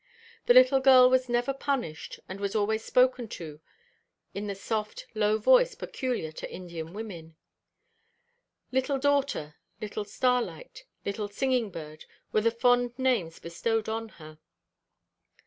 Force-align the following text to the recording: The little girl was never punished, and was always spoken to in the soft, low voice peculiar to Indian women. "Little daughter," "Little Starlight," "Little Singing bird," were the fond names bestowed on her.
The 0.47 0.55
little 0.55 0.79
girl 0.79 1.11
was 1.11 1.29
never 1.29 1.53
punished, 1.53 2.19
and 2.27 2.39
was 2.39 2.55
always 2.55 2.83
spoken 2.83 3.27
to 3.37 3.61
in 4.33 4.47
the 4.47 4.55
soft, 4.55 5.05
low 5.13 5.37
voice 5.37 5.75
peculiar 5.75 6.31
to 6.31 6.51
Indian 6.51 6.91
women. 6.93 7.35
"Little 8.71 8.97
daughter," 8.97 9.57
"Little 9.79 10.03
Starlight," 10.03 10.85
"Little 11.05 11.27
Singing 11.27 11.69
bird," 11.69 12.05
were 12.31 12.41
the 12.41 12.49
fond 12.49 12.97
names 12.97 13.37
bestowed 13.37 13.87
on 13.89 14.09
her. 14.17 14.39